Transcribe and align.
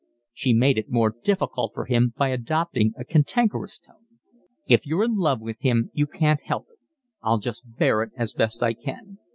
She 0.33 0.51
made 0.51 0.79
it 0.79 0.89
more 0.89 1.11
difficult 1.21 1.73
for 1.75 1.85
him 1.85 2.15
by 2.17 2.29
adopting 2.29 2.93
a 2.97 3.05
cantankerous 3.05 3.77
tone. 3.77 4.07
"If 4.67 4.83
you're 4.87 5.03
in 5.05 5.15
love 5.17 5.41
with 5.41 5.61
him 5.61 5.91
you 5.93 6.07
can't 6.07 6.41
help 6.41 6.65
it. 6.71 6.79
I'll 7.21 7.37
just 7.37 7.77
bear 7.77 8.01
it 8.01 8.11
as 8.17 8.33
best 8.33 8.63
I 8.63 8.73
can. 8.73 9.19